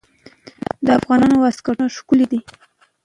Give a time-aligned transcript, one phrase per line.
[0.85, 2.39] د افغانستان واسکټونه ښکلي دي